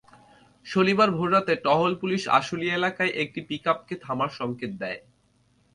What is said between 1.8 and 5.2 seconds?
Police Ashulia এলাকায় একটি পিকআপকে থামার সংকেত দেয়।